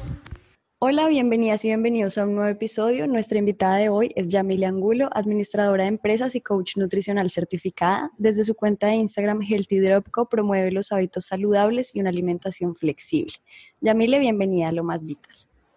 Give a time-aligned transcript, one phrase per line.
[0.83, 3.05] Hola, bienvenidas y bienvenidos a un nuevo episodio.
[3.05, 8.09] Nuestra invitada de hoy es Yamile Angulo, administradora de empresas y coach nutricional certificada.
[8.17, 13.31] Desde su cuenta de Instagram Healthy Dropco promueve los hábitos saludables y una alimentación flexible.
[13.79, 15.35] Yamile, bienvenida a Lo Más Vital.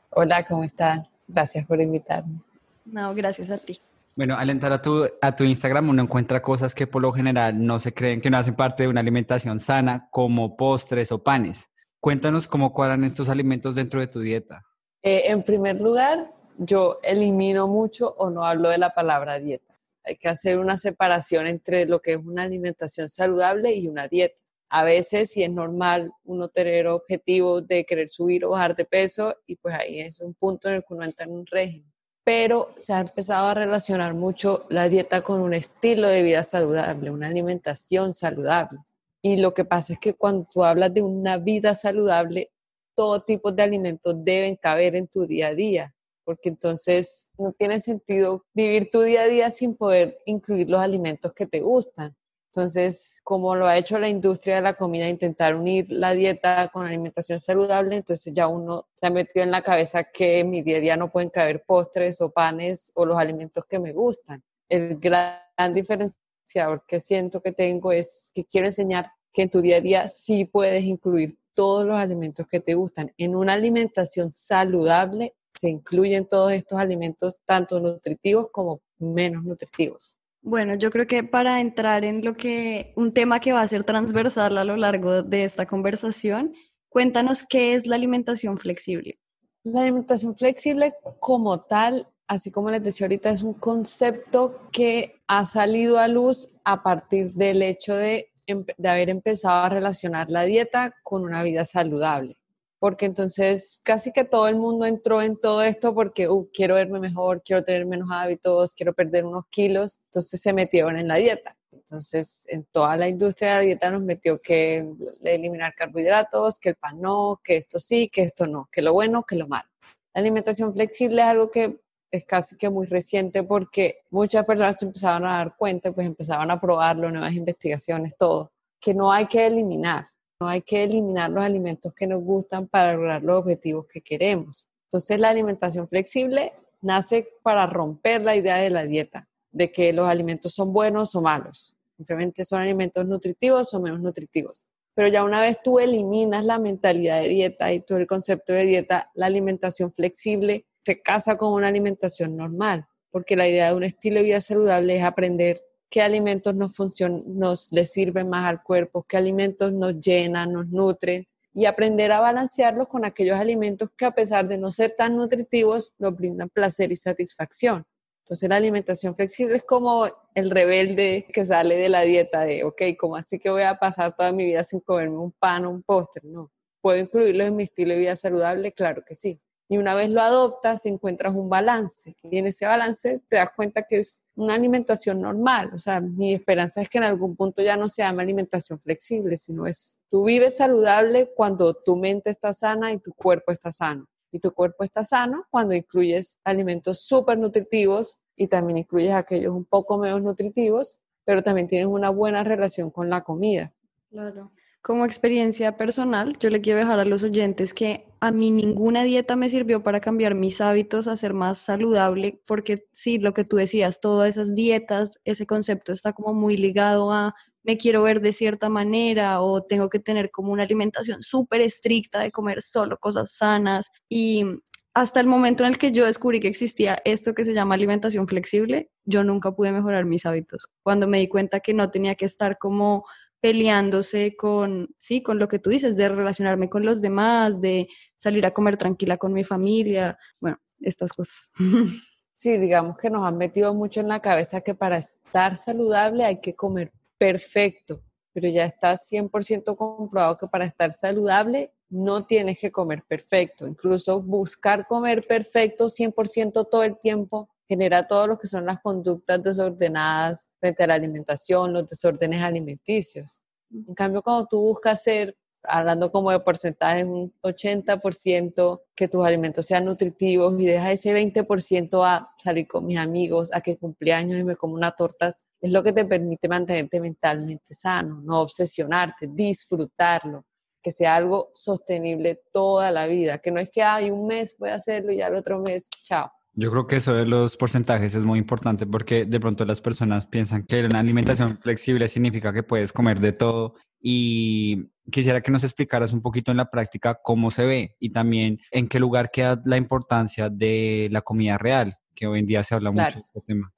[0.08, 1.06] Hola, ¿cómo están?
[1.28, 2.40] Gracias por invitarme.
[2.86, 3.78] No, gracias a ti.
[4.16, 7.62] Bueno, al entrar a tu, a tu Instagram uno encuentra cosas que por lo general
[7.62, 11.68] no se creen que no hacen parte de una alimentación sana, como postres o panes.
[12.00, 14.64] Cuéntanos cómo cuadran estos alimentos dentro de tu dieta.
[15.06, 19.94] Eh, en primer lugar, yo elimino mucho o no hablo de la palabra dietas.
[20.02, 24.40] Hay que hacer una separación entre lo que es una alimentación saludable y una dieta.
[24.70, 29.36] A veces, si es normal, uno tener objetivos de querer subir o bajar de peso
[29.46, 31.92] y pues ahí es un punto en el que uno entra en un régimen.
[32.24, 37.10] Pero se ha empezado a relacionar mucho la dieta con un estilo de vida saludable,
[37.10, 38.78] una alimentación saludable.
[39.20, 42.53] Y lo que pasa es que cuando tú hablas de una vida saludable,
[42.94, 47.80] todo tipo de alimentos deben caber en tu día a día, porque entonces no tiene
[47.80, 52.16] sentido vivir tu día a día sin poder incluir los alimentos que te gustan.
[52.54, 56.84] Entonces, como lo ha hecho la industria de la comida, intentar unir la dieta con
[56.84, 60.62] la alimentación saludable, entonces ya uno se ha metido en la cabeza que en mi
[60.62, 64.44] día a día no pueden caber postres o panes o los alimentos que me gustan.
[64.68, 69.78] El gran diferenciador que siento que tengo es que quiero enseñar que en tu día
[69.78, 73.12] a día sí puedes incluir todos los alimentos que te gustan.
[73.16, 80.16] En una alimentación saludable se incluyen todos estos alimentos, tanto nutritivos como menos nutritivos.
[80.42, 83.84] Bueno, yo creo que para entrar en lo que, un tema que va a ser
[83.84, 86.54] transversal a lo largo de esta conversación,
[86.90, 89.18] cuéntanos qué es la alimentación flexible.
[89.62, 95.46] La alimentación flexible como tal, así como les decía ahorita, es un concepto que ha
[95.46, 100.94] salido a luz a partir del hecho de de haber empezado a relacionar la dieta
[101.02, 102.36] con una vida saludable.
[102.78, 107.00] Porque entonces casi que todo el mundo entró en todo esto porque uh, quiero verme
[107.00, 111.56] mejor, quiero tener menos hábitos, quiero perder unos kilos, entonces se metieron en la dieta.
[111.72, 114.86] Entonces, en toda la industria de la dieta nos metió que
[115.22, 119.24] eliminar carbohidratos, que el pan no, que esto sí, que esto no, que lo bueno,
[119.24, 119.68] que lo malo.
[120.14, 121.80] La alimentación flexible es algo que
[122.16, 126.48] es casi que muy reciente porque muchas personas se empezaron a dar cuenta, pues empezaban
[126.48, 130.06] a probarlo, nuevas investigaciones, todo, que no hay que eliminar,
[130.38, 134.68] no hay que eliminar los alimentos que nos gustan para lograr los objetivos que queremos.
[134.84, 136.52] Entonces la alimentación flexible
[136.82, 141.20] nace para romper la idea de la dieta, de que los alimentos son buenos o
[141.20, 144.66] malos, simplemente son alimentos nutritivos o menos nutritivos.
[144.94, 148.66] Pero ya una vez tú eliminas la mentalidad de dieta y todo el concepto de
[148.66, 153.84] dieta, la alimentación flexible se casa con una alimentación normal, porque la idea de un
[153.84, 158.62] estilo de vida saludable es aprender qué alimentos nos funcionan, nos les sirven más al
[158.62, 164.04] cuerpo, qué alimentos nos llenan, nos nutren y aprender a balancearlos con aquellos alimentos que
[164.04, 167.86] a pesar de no ser tan nutritivos nos brindan placer y satisfacción.
[168.24, 172.82] Entonces la alimentación flexible es como el rebelde que sale de la dieta de, ok,
[172.98, 175.82] ¿cómo así que voy a pasar toda mi vida sin comerme un pan o un
[175.82, 176.22] postre?
[176.24, 176.50] No.
[176.80, 178.72] ¿Puedo incluirlo en mi estilo de vida saludable?
[178.72, 179.40] Claro que sí.
[179.74, 182.14] Y una vez lo adoptas, encuentras un balance.
[182.22, 185.72] Y en ese balance te das cuenta que es una alimentación normal.
[185.74, 189.36] O sea, mi esperanza es que en algún punto ya no se llame alimentación flexible,
[189.36, 194.06] sino es, tú vives saludable cuando tu mente está sana y tu cuerpo está sano.
[194.30, 199.64] Y tu cuerpo está sano cuando incluyes alimentos súper nutritivos y también incluyes aquellos un
[199.64, 203.72] poco menos nutritivos, pero también tienes una buena relación con la comida.
[204.08, 204.52] Claro
[204.84, 209.34] como experiencia personal, yo le quiero dejar a los oyentes que a mí ninguna dieta
[209.34, 213.56] me sirvió para cambiar mis hábitos a ser más saludable, porque sí, lo que tú
[213.56, 218.34] decías, todas esas dietas, ese concepto está como muy ligado a me quiero ver de
[218.34, 223.32] cierta manera o tengo que tener como una alimentación súper estricta de comer solo cosas
[223.32, 224.44] sanas y
[224.92, 228.28] hasta el momento en el que yo descubrí que existía esto que se llama alimentación
[228.28, 230.68] flexible, yo nunca pude mejorar mis hábitos.
[230.84, 233.04] Cuando me di cuenta que no tenía que estar como
[233.44, 238.46] peleándose con, sí, con lo que tú dices, de relacionarme con los demás, de salir
[238.46, 241.50] a comer tranquila con mi familia, bueno, estas cosas.
[242.36, 246.40] Sí, digamos que nos han metido mucho en la cabeza que para estar saludable hay
[246.40, 248.02] que comer perfecto,
[248.32, 253.66] pero ya está 100% comprobado que para estar saludable no tienes que comer perfecto.
[253.66, 259.42] Incluso buscar comer perfecto 100% todo el tiempo genera todo lo que son las conductas
[259.42, 263.40] desordenadas frente a la alimentación, los desórdenes alimenticios.
[263.70, 269.66] En cambio, cuando tú buscas ser, hablando como de porcentajes, un 80% que tus alimentos
[269.66, 274.44] sean nutritivos y dejas ese 20% a salir con mis amigos, a que cumpleaños y
[274.44, 280.44] me como una torta, es lo que te permite mantenerte mentalmente sano, no obsesionarte, disfrutarlo,
[280.82, 284.68] que sea algo sostenible toda la vida, que no es que hay un mes voy
[284.68, 286.30] a hacerlo y ya el otro mes, chao.
[286.56, 290.28] Yo creo que eso de los porcentajes es muy importante porque de pronto las personas
[290.28, 295.64] piensan que una alimentación flexible significa que puedes comer de todo y quisiera que nos
[295.64, 299.60] explicaras un poquito en la práctica cómo se ve y también en qué lugar queda
[299.64, 303.40] la importancia de la comida real, que hoy en día se habla mucho de este
[303.40, 303.72] tema.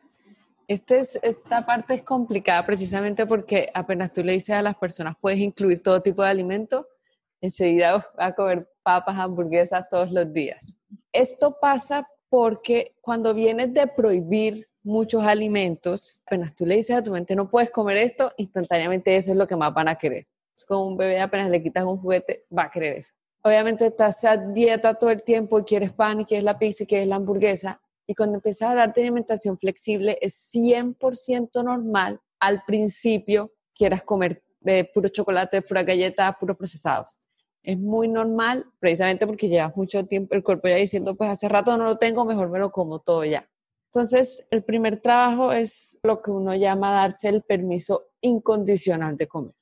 [0.69, 5.15] Este es, esta parte es complicada precisamente porque apenas tú le dices a las personas
[5.19, 6.87] puedes incluir todo tipo de alimento,
[7.41, 10.75] enseguida va a comer papas, hamburguesas todos los días.
[11.13, 17.13] Esto pasa porque cuando vienes de prohibir muchos alimentos, apenas tú le dices a tu
[17.13, 20.27] mente no puedes comer esto, instantáneamente eso es lo que más van a querer.
[20.57, 23.13] Es como un bebé, apenas le quitas un juguete, va a querer eso.
[23.43, 26.87] Obviamente estás a dieta todo el tiempo y quieres pan y quieres la pizza y
[26.87, 27.81] quieres la hamburguesa.
[28.07, 34.43] Y cuando empiezas a hablar de alimentación flexible, es 100% normal al principio quieras comer
[34.65, 37.19] eh, puro chocolate, pura galleta, puros procesados
[37.67, 41.77] es muy normal, precisamente porque llevas mucho tiempo el cuerpo ya diciendo, pues hace rato
[41.77, 43.51] no lo tengo, mejor me lo como todo ya.
[43.93, 49.55] Entonces, el primer trabajo es lo que uno llama darse el permiso incondicional de comer.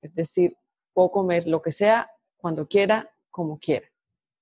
[0.00, 0.56] Es decir,
[0.94, 3.86] puedo comer lo que sea, cuando quiera, como quiera.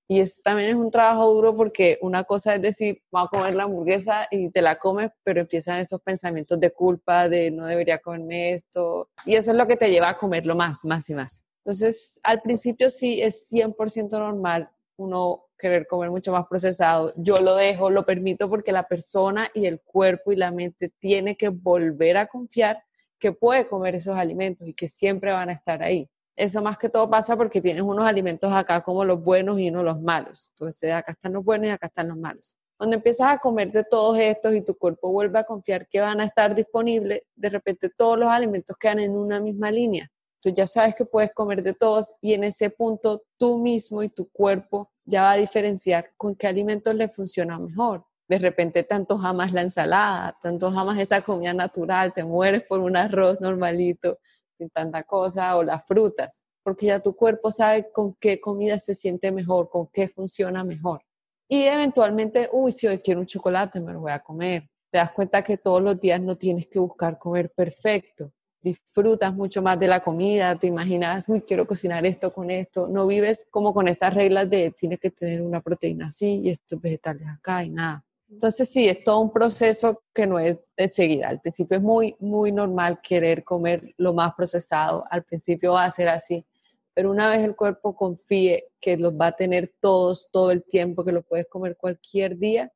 [0.07, 3.55] Y eso también es un trabajo duro porque una cosa es decir, voy a comer
[3.57, 7.99] la hamburguesa y te la comes, pero empiezan esos pensamientos de culpa, de no debería
[7.99, 9.11] comerme esto.
[9.27, 11.45] Y eso es lo que te lleva a comerlo más, más y más.
[11.69, 17.13] Entonces, al principio sí es 100% normal uno querer comer mucho más procesado.
[17.15, 21.37] Yo lo dejo, lo permito porque la persona y el cuerpo y la mente tiene
[21.37, 22.83] que volver a confiar
[23.19, 26.09] que puede comer esos alimentos y que siempre van a estar ahí.
[26.35, 29.83] Eso más que todo pasa porque tienes unos alimentos acá como los buenos y no
[29.83, 30.49] los malos.
[30.55, 32.57] Entonces, acá están los buenos y acá están los malos.
[32.79, 36.23] Cuando empiezas a comer de todos estos y tu cuerpo vuelve a confiar que van
[36.23, 40.11] a estar disponibles, de repente todos los alimentos quedan en una misma línea
[40.41, 44.09] Tú ya sabes que puedes comer de todos y en ese punto tú mismo y
[44.09, 48.05] tu cuerpo ya va a diferenciar con qué alimentos le funciona mejor.
[48.29, 52.97] De repente tanto jamás la ensalada, tanto jamás esa comida natural, te mueres por un
[52.97, 54.19] arroz normalito,
[54.57, 58.95] sin tanta cosa, o las frutas, porque ya tu cuerpo sabe con qué comida se
[58.95, 61.03] siente mejor, con qué funciona mejor.
[61.49, 64.69] Y eventualmente, uy, si hoy quiero un chocolate, me lo voy a comer.
[64.93, 68.33] Te das cuenta que todos los días no tienes que buscar comer perfecto
[68.69, 73.07] disfrutas mucho más de la comida, te imaginas, uy, quiero cocinar esto con esto, no
[73.07, 77.27] vives como con esas reglas de tienes que tener una proteína así y estos vegetales
[77.29, 78.05] acá y nada.
[78.31, 81.29] Entonces sí, es todo un proceso que no es de seguida.
[81.29, 85.91] Al principio es muy, muy normal querer comer lo más procesado, al principio va a
[85.91, 86.45] ser así,
[86.93, 91.05] pero una vez el cuerpo confíe que los va a tener todos, todo el tiempo,
[91.05, 92.73] que lo puedes comer cualquier día,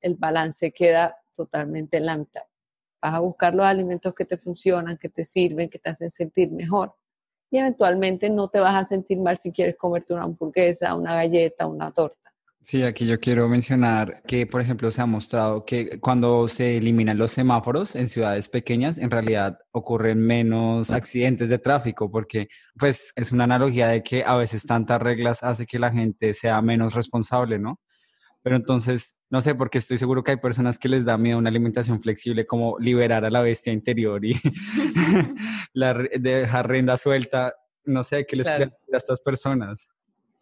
[0.00, 2.42] el balance queda totalmente en la mitad
[3.04, 6.50] vas a buscar los alimentos que te funcionan, que te sirven, que te hacen sentir
[6.50, 6.94] mejor.
[7.50, 11.66] Y eventualmente no te vas a sentir mal si quieres comerte una hamburguesa, una galleta,
[11.66, 12.32] una torta.
[12.62, 17.18] Sí, aquí yo quiero mencionar que, por ejemplo, se ha mostrado que cuando se eliminan
[17.18, 23.32] los semáforos en ciudades pequeñas, en realidad ocurren menos accidentes de tráfico, porque pues es
[23.32, 27.58] una analogía de que a veces tantas reglas hace que la gente sea menos responsable,
[27.58, 27.80] ¿no?
[28.44, 31.48] Pero entonces, no sé, porque estoy seguro que hay personas que les da miedo una
[31.48, 34.34] alimentación flexible, como liberar a la bestia interior y
[35.72, 37.54] la, dejar renda suelta.
[37.86, 38.70] No sé, ¿qué les claro.
[38.92, 39.88] a estas personas?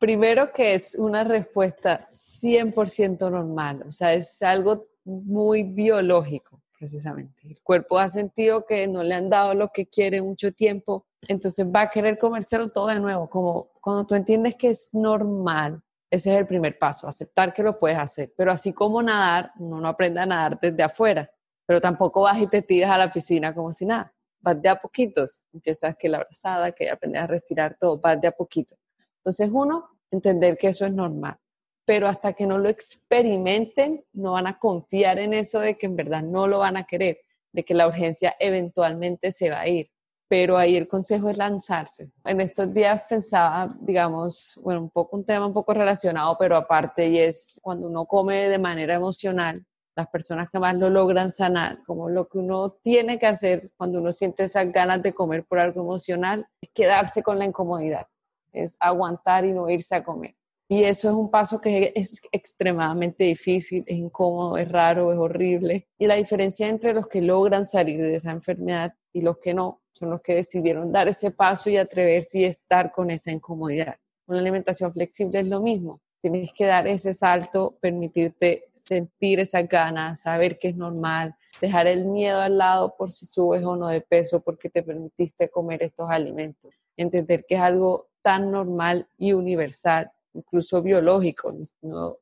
[0.00, 7.42] Primero que es una respuesta 100% normal, o sea, es algo muy biológico, precisamente.
[7.44, 11.64] El cuerpo ha sentido que no le han dado lo que quiere mucho tiempo, entonces
[11.64, 15.80] va a querer comérselo todo de nuevo, como cuando tú entiendes que es normal
[16.12, 18.35] ese es el primer paso, aceptar que lo puedes hacer.
[18.37, 21.33] Pero así como nadar, uno no aprende a nadar desde afuera,
[21.64, 24.12] pero tampoco vas y te tiras a la piscina como si nada.
[24.38, 28.28] Vas de a poquitos, empiezas que la abrazada, que aprender a respirar todo, vas de
[28.28, 28.76] a poquito.
[29.21, 31.38] Entonces uno, entender que eso es normal,
[31.87, 35.97] pero hasta que no lo experimenten, no van a confiar en eso de que en
[35.97, 37.21] verdad no lo van a querer,
[37.52, 39.88] de que la urgencia eventualmente se va a ir
[40.32, 42.10] pero ahí el consejo es lanzarse.
[42.24, 47.06] En estos días pensaba, digamos, bueno, un poco un tema un poco relacionado, pero aparte,
[47.08, 49.62] y es cuando uno come de manera emocional,
[49.94, 53.98] las personas que más lo logran sanar, como lo que uno tiene que hacer cuando
[53.98, 58.06] uno siente esas ganas de comer por algo emocional, es quedarse con la incomodidad.
[58.54, 60.34] es aguantar y no irse a comer.
[60.66, 65.88] Y eso es un paso que es extremadamente difícil, es incómodo, es raro, es horrible.
[65.98, 69.81] Y la diferencia entre los que logran salir de esa enfermedad y los que no
[70.02, 73.94] son los que decidieron dar ese paso y atreverse y estar con esa incomodidad.
[74.26, 76.00] Una alimentación flexible es lo mismo.
[76.21, 82.04] Tienes que dar ese salto, permitirte sentir esa ganas, saber que es normal, dejar el
[82.04, 86.11] miedo al lado por si subes o no de peso porque te permitiste comer estos
[86.11, 86.73] alimentos.
[86.97, 91.54] Entender que es algo tan normal y universal incluso biológico,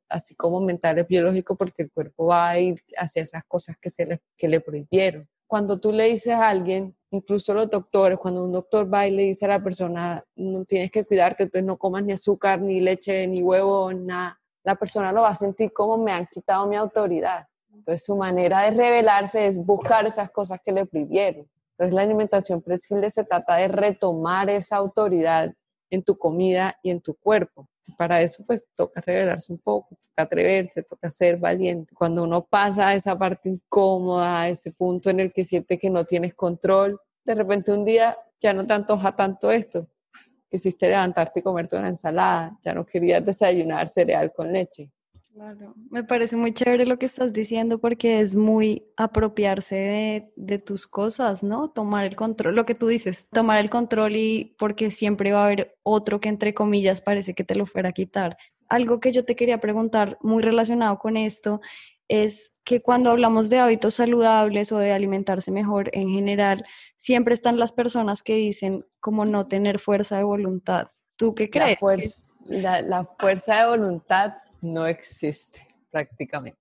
[0.09, 3.89] así como mental es biológico porque el cuerpo va a ir hacia esas cosas que,
[3.89, 5.29] se le, que le prohibieron.
[5.51, 9.25] Cuando tú le dices a alguien, incluso los doctores, cuando un doctor va y le
[9.25, 13.27] dice a la persona, no tienes que cuidarte, entonces no comas ni azúcar, ni leche,
[13.27, 17.49] ni huevo, nada, la persona lo va a sentir como me han quitado mi autoridad.
[17.75, 21.49] Entonces su manera de rebelarse es buscar esas cosas que le prohibieron.
[21.73, 25.53] Entonces la alimentación flexible se trata de retomar esa autoridad
[25.91, 30.23] en tu comida y en tu cuerpo para eso pues toca revelarse un poco, toca
[30.23, 31.95] atreverse, toca ser valiente.
[31.95, 35.91] Cuando uno pasa a esa parte incómoda, a ese punto en el que siente que
[35.91, 39.87] no tienes control, de repente un día ya no te antoja tanto esto,
[40.49, 44.91] quisiste levantarte y comerte una ensalada, ya no querías desayunar cereal con leche.
[45.33, 50.59] Claro, me parece muy chévere lo que estás diciendo porque es muy apropiarse de, de,
[50.59, 51.71] tus cosas, ¿no?
[51.71, 55.47] Tomar el control, lo que tú dices, tomar el control y porque siempre va a
[55.47, 58.37] haber otro que entre comillas parece que te lo fuera a quitar.
[58.69, 61.61] Algo que yo te quería preguntar muy relacionado con esto
[62.09, 66.65] es que cuando hablamos de hábitos saludables o de alimentarse mejor en general,
[66.97, 70.89] siempre están las personas que dicen como no tener fuerza de voluntad.
[71.15, 72.33] ¿Tú qué crees?
[72.47, 76.59] La, la fuerza de voluntad no existe prácticamente.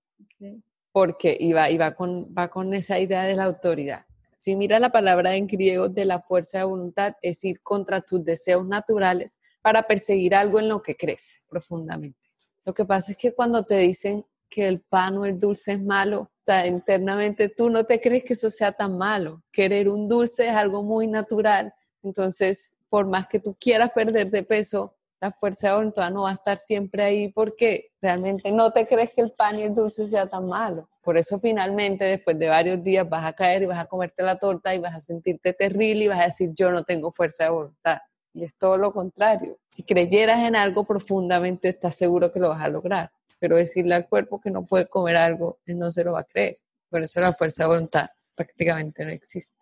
[0.92, 4.04] Porque iba, iba con, va con esa idea de la autoridad.
[4.38, 8.24] Si mira la palabra en griego de la fuerza de voluntad, es ir contra tus
[8.24, 12.18] deseos naturales para perseguir algo en lo que crees profundamente.
[12.64, 15.82] Lo que pasa es que cuando te dicen que el pan o el dulce es
[15.82, 19.42] malo, o sea, internamente tú no te crees que eso sea tan malo.
[19.52, 21.72] Querer un dulce es algo muy natural.
[22.02, 26.30] Entonces, por más que tú quieras perder de peso, la fuerza de voluntad no va
[26.30, 30.06] a estar siempre ahí porque realmente no te crees que el pan y el dulce
[30.06, 30.88] sea tan malo.
[31.02, 34.38] Por eso finalmente después de varios días vas a caer y vas a comerte la
[34.38, 37.50] torta y vas a sentirte terrible y vas a decir yo no tengo fuerza de
[37.50, 37.98] voluntad.
[38.32, 39.58] Y es todo lo contrario.
[39.70, 43.10] Si creyeras en algo profundamente estás seguro que lo vas a lograr.
[43.38, 46.24] Pero decirle al cuerpo que no puede comer algo, él no se lo va a
[46.24, 46.56] creer.
[46.88, 49.54] Por eso la fuerza de voluntad prácticamente no existe.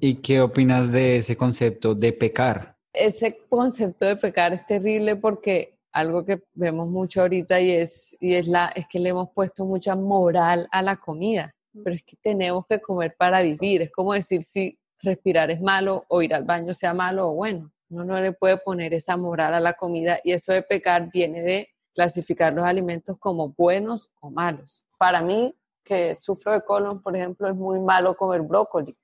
[0.00, 2.73] ¿Y qué opinas de ese concepto de pecar?
[2.94, 8.34] Ese concepto de pecar es terrible porque algo que vemos mucho ahorita y es, y
[8.34, 12.16] es, la, es que le hemos puesto mucha moral a la comida, pero es que
[12.16, 16.44] tenemos que comer para vivir, es como decir si respirar es malo o ir al
[16.44, 20.18] baño sea malo o bueno, uno no le puede poner esa moral a la comida
[20.24, 24.84] y eso de pecar viene de clasificar los alimentos como buenos o malos.
[24.98, 28.96] Para mí, que sufro de colon, por ejemplo, es muy malo comer brócoli,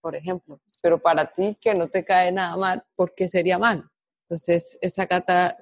[0.00, 3.90] por ejemplo pero para ti que no te cae nada mal, ¿por qué sería mal?
[4.22, 5.08] Entonces, esa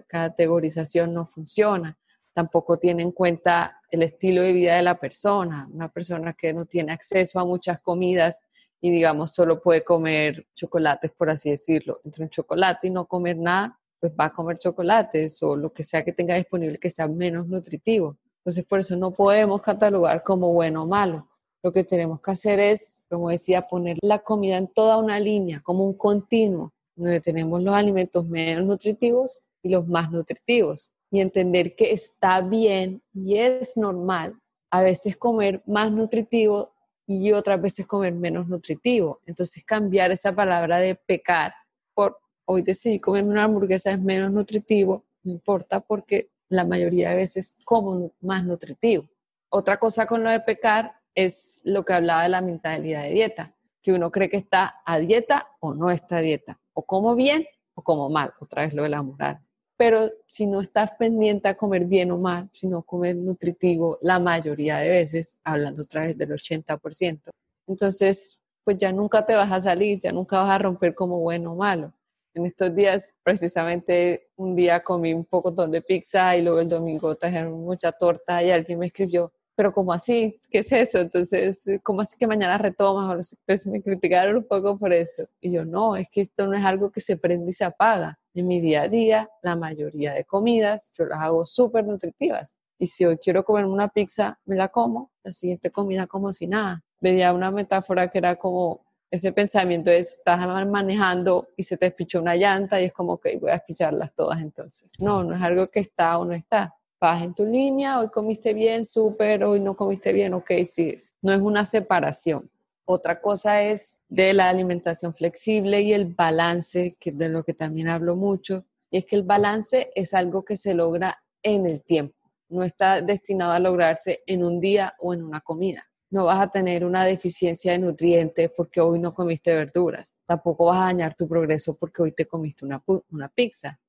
[0.07, 1.97] categorización no funciona.
[2.35, 5.67] Tampoco tiene en cuenta el estilo de vida de la persona.
[5.73, 8.43] Una persona que no tiene acceso a muchas comidas
[8.83, 12.03] y, digamos, solo puede comer chocolates, por así decirlo.
[12.05, 15.85] Entre un chocolate y no comer nada, pues va a comer chocolates o lo que
[15.85, 18.19] sea que tenga disponible que sea menos nutritivo.
[18.41, 21.31] Entonces, por eso no podemos catalogar como bueno o malo.
[21.65, 25.63] Lo que tenemos que hacer es, como decía, poner la comida en toda una línea,
[25.63, 30.93] como un continuo, donde tenemos los alimentos menos nutritivos y los más nutritivos.
[31.11, 34.39] Y entender que está bien y es normal
[34.71, 36.75] a veces comer más nutritivo
[37.07, 39.21] y otras veces comer menos nutritivo.
[39.25, 41.55] Entonces cambiar esa palabra de pecar
[41.95, 47.17] por hoy decidí comerme una hamburguesa es menos nutritivo, no importa porque la mayoría de
[47.17, 49.09] veces como más nutritivo.
[49.49, 53.55] Otra cosa con lo de pecar es lo que hablaba de la mentalidad de dieta,
[53.83, 57.47] que uno cree que está a dieta o no está a dieta, o como bien
[57.75, 59.41] o como mal, otra vez lo de la moral.
[59.77, 64.79] Pero si no estás pendiente a comer bien o mal, sino comer nutritivo la mayoría
[64.79, 67.31] de veces, hablando otra vez del 80%,
[67.67, 71.53] entonces pues ya nunca te vas a salir, ya nunca vas a romper como bueno
[71.53, 71.93] o malo.
[72.33, 77.15] En estos días, precisamente un día comí un poco de pizza y luego el domingo
[77.15, 80.41] trajeron mucha torta y alguien me escribió, pero como así?
[80.51, 81.01] ¿Qué es eso?
[81.01, 83.37] Entonces, ¿cómo así que mañana retomas?
[83.47, 85.25] Pues me criticaron un poco por eso.
[85.41, 88.19] Y yo, no, es que esto no es algo que se prende y se apaga.
[88.35, 92.57] En mi día a día, la mayoría de comidas, yo las hago súper nutritivas.
[92.79, 96.47] Y si hoy quiero comer una pizza, me la como, la siguiente comida como si
[96.47, 96.83] nada.
[97.01, 98.85] Veía una metáfora que era como
[99.15, 103.39] ese pensamiento es, estás manejando y se te despichó una llanta y es como, que
[103.39, 104.99] voy a despicharlas todas entonces.
[104.99, 106.75] No, no es algo que está o no está.
[107.05, 110.97] Vas en tu línea, hoy comiste bien, súper, hoy no comiste bien, ok, sí.
[111.21, 112.51] No es una separación.
[112.87, 117.89] Otra cosa es de la alimentación flexible y el balance, que de lo que también
[117.89, 122.17] hablo mucho, y es que el balance es algo que se logra en el tiempo,
[122.49, 126.49] no está destinado a lograrse en un día o en una comida no vas a
[126.49, 130.15] tener una deficiencia de nutrientes porque hoy no comiste verduras.
[130.25, 132.81] Tampoco vas a dañar tu progreso porque hoy te comiste una,
[133.11, 133.81] una pizza.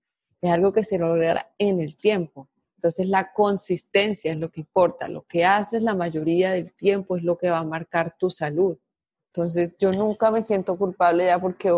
[0.42, 2.50] Es algo que se logra en el tiempo.
[2.86, 5.08] Entonces la consistencia es lo que importa.
[5.08, 8.78] Lo que haces la mayoría del tiempo es lo que va a marcar tu salud.
[9.34, 11.74] Entonces yo nunca me siento culpable ya porque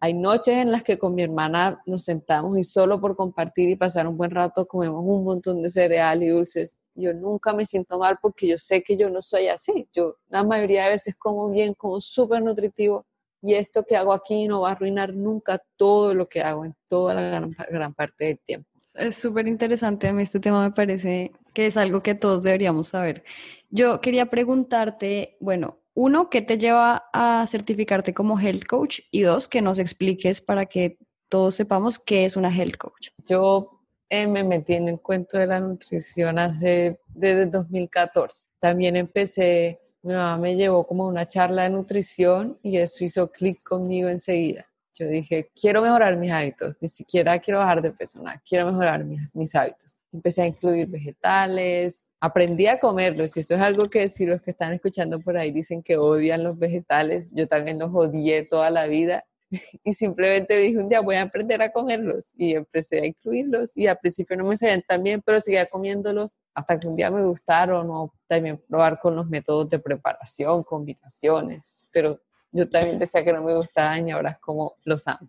[0.00, 3.76] hay noches en las que con mi hermana nos sentamos y solo por compartir y
[3.76, 7.98] pasar un buen rato comemos un montón de cereal y dulces yo nunca me siento
[7.98, 9.86] mal porque yo sé que yo no soy así.
[9.92, 13.04] Yo la mayoría de veces como bien, como súper nutritivo
[13.42, 16.74] y esto que hago aquí no va a arruinar nunca todo lo que hago en
[16.88, 18.67] toda la gran, gran parte del tiempo.
[18.98, 22.88] Es súper interesante, a mí este tema me parece que es algo que todos deberíamos
[22.88, 23.22] saber.
[23.70, 29.00] Yo quería preguntarte, bueno, uno, ¿qué te lleva a certificarte como health coach?
[29.10, 33.08] Y dos, que nos expliques para que todos sepamos qué es una health coach.
[33.24, 38.48] Yo eh, me metí en el cuento de la nutrición hace desde 2014.
[38.58, 43.62] También empecé, mi mamá me llevó como una charla de nutrición y eso hizo clic
[43.62, 44.64] conmigo enseguida.
[44.98, 49.04] Yo dije, quiero mejorar mis hábitos, ni siquiera quiero bajar de peso, nada, quiero mejorar
[49.04, 49.96] mis, mis hábitos.
[50.12, 54.50] Empecé a incluir vegetales, aprendí a comerlos y esto es algo que si los que
[54.50, 58.86] están escuchando por ahí dicen que odian los vegetales, yo también los odié toda la
[58.86, 59.24] vida
[59.84, 63.86] y simplemente dije un día voy a aprender a comerlos y empecé a incluirlos y
[63.86, 67.24] al principio no me salían tan bien, pero seguía comiéndolos hasta que un día me
[67.24, 72.20] gustaron o también probar con los métodos de preparación, combinaciones, pero
[72.52, 75.28] yo también decía que no me gustaban y ahora es como los amo.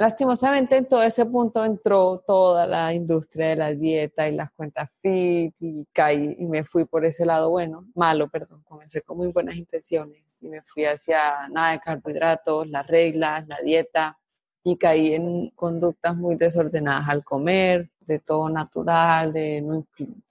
[0.00, 4.90] Lastimosamente en todo ese punto entró toda la industria de la dieta y las cuentas
[5.02, 9.28] fit y caí y me fui por ese lado bueno, malo, perdón, comencé con muy
[9.28, 14.18] buenas intenciones y me fui hacia nada de carbohidratos, las reglas, la dieta
[14.64, 19.84] y caí en conductas muy desordenadas al comer, de todo natural, de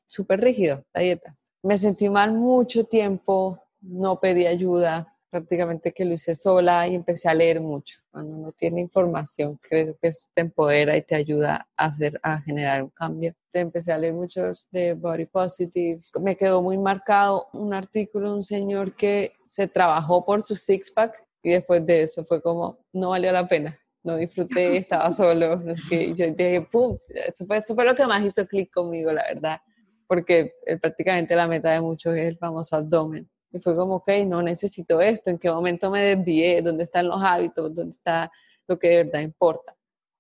[0.08, 1.36] súper rígido la dieta.
[1.62, 7.30] Me sentí mal mucho tiempo, no pedí ayuda, prácticamente que lo hice sola y empecé
[7.30, 8.00] a leer mucho.
[8.12, 12.40] Cuando uno tiene información, creo que eso te empodera y te ayuda a hacer, a
[12.42, 13.36] generar un cambio.
[13.52, 16.02] Te empecé a leer muchos de Body Positive.
[16.22, 20.92] Me quedó muy marcado un artículo de un señor que se trabajó por su six
[20.92, 23.80] pack y después de eso fue como, no valió la pena.
[24.04, 26.14] No disfruté, estaba solo, no sé qué.
[26.16, 26.98] yo dije, ¡pum!
[27.08, 29.62] Eso fue, eso fue lo que más hizo clic conmigo, la verdad.
[30.08, 34.10] Porque eh, prácticamente la meta de muchos es el famoso abdomen y fue como, ok,
[34.26, 38.32] no necesito esto, en qué momento me desvié, dónde están los hábitos, dónde está
[38.68, 39.76] lo que de verdad importa.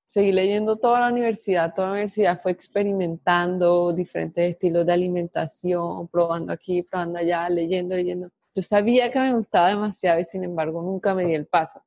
[0.05, 6.51] Seguí leyendo toda la universidad, toda la universidad fue experimentando diferentes estilos de alimentación, probando
[6.51, 8.29] aquí, probando allá, leyendo, leyendo.
[8.55, 11.83] Yo sabía que me gustaba demasiado y sin embargo nunca me di el paso.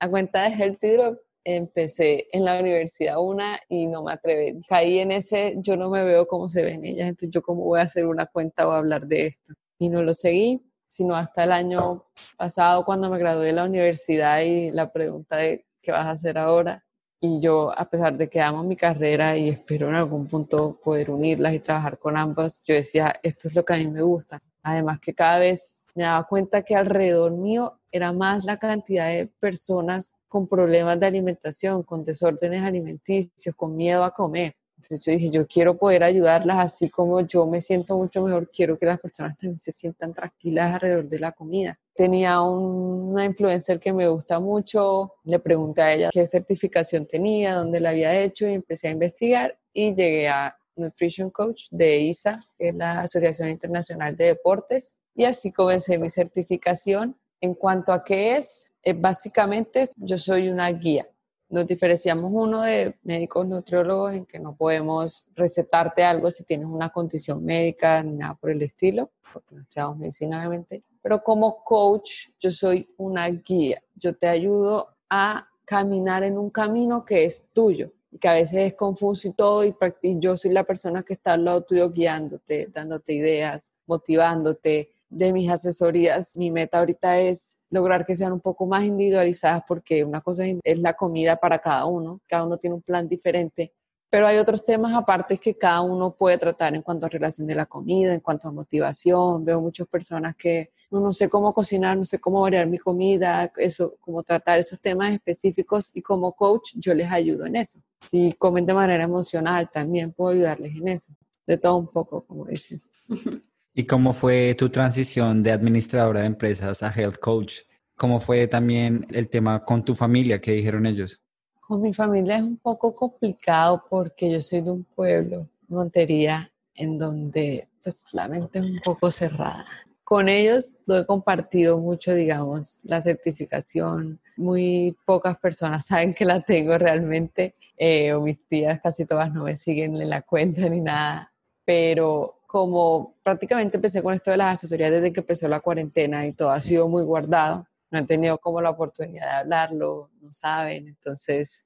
[0.00, 4.60] A cuenta de Healthy Drop empecé en la universidad una y no me atreví.
[4.68, 7.80] Caí en ese, yo no me veo como se ven ellas, entonces yo cómo voy
[7.80, 9.54] a hacer una cuenta o hablar de esto.
[9.78, 12.04] Y no lo seguí sino hasta el año
[12.36, 16.36] pasado cuando me gradué de la universidad y la pregunta de qué vas a hacer
[16.36, 16.84] ahora.
[17.18, 21.10] Y yo, a pesar de que amo mi carrera y espero en algún punto poder
[21.10, 24.38] unirlas y trabajar con ambas, yo decía, esto es lo que a mí me gusta.
[24.62, 29.26] Además que cada vez me daba cuenta que alrededor mío era más la cantidad de
[29.26, 34.54] personas con problemas de alimentación, con desórdenes alimenticios, con miedo a comer.
[34.82, 38.78] Entonces yo dije, yo quiero poder ayudarlas así como yo me siento mucho mejor, quiero
[38.78, 41.78] que las personas también se sientan tranquilas alrededor de la comida.
[41.94, 47.80] Tenía una influencer que me gusta mucho, le pregunté a ella qué certificación tenía, dónde
[47.80, 52.70] la había hecho y empecé a investigar y llegué a Nutrition Coach de ISA, que
[52.70, 57.16] es la Asociación Internacional de Deportes, y así comencé mi certificación.
[57.40, 61.06] En cuanto a qué es, eh, básicamente yo soy una guía
[61.52, 66.88] nos diferenciamos uno de médicos nutriólogos en que no podemos recetarte algo si tienes una
[66.88, 72.30] condición médica ni nada por el estilo, porque no estudiamos medicina obviamente, pero como coach
[72.40, 77.92] yo soy una guía, yo te ayudo a caminar en un camino que es tuyo
[78.10, 79.74] y que a veces es confuso y todo y
[80.20, 85.50] yo soy la persona que está al lado tuyo guiándote, dándote ideas, motivándote, de mis
[85.50, 90.44] asesorías, mi meta ahorita es lograr que sean un poco más individualizadas porque una cosa
[90.46, 93.74] es la comida para cada uno, cada uno tiene un plan diferente,
[94.08, 97.54] pero hay otros temas aparte que cada uno puede tratar en cuanto a relación de
[97.54, 99.44] la comida, en cuanto a motivación.
[99.44, 103.96] Veo muchas personas que no, sé cómo cocinar, no sé cómo variar mi comida, eso,
[104.00, 107.80] cómo tratar esos temas específicos y como coach yo les ayudo en eso.
[108.02, 111.12] Si comen de manera emocional, también puedo ayudarles en eso.
[111.46, 112.90] De todo un poco, como dices.
[113.74, 117.60] ¿Y cómo fue tu transición de administradora de empresas a health coach?
[117.96, 120.42] ¿Cómo fue también el tema con tu familia?
[120.42, 121.24] ¿Qué dijeron ellos?
[121.58, 126.98] Con mi familia es un poco complicado porque yo soy de un pueblo, Montería, en
[126.98, 129.64] donde pues la mente es un poco cerrada.
[130.04, 134.20] Con ellos lo he compartido mucho, digamos, la certificación.
[134.36, 139.44] Muy pocas personas saben que la tengo realmente, eh, o mis tías casi todas no
[139.44, 141.32] me siguen en la cuenta ni nada,
[141.64, 146.34] pero como prácticamente empecé con esto de las asesorías desde que empezó la cuarentena y
[146.34, 150.86] todo ha sido muy guardado, no he tenido como la oportunidad de hablarlo, no saben,
[150.86, 151.64] entonces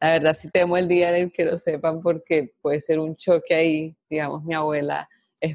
[0.00, 3.14] la verdad sí temo el día en el que lo sepan porque puede ser un
[3.14, 5.08] choque ahí, digamos, mi abuela